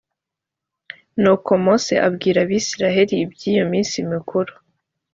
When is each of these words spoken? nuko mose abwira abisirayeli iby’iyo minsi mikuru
nuko 1.21 1.51
mose 1.63 1.93
abwira 2.07 2.39
abisirayeli 2.45 3.15
iby’iyo 3.23 3.63
minsi 3.71 3.95
mikuru 4.11 4.51